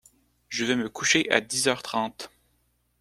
[0.49, 2.31] Je vais me coucher à dix heures trente.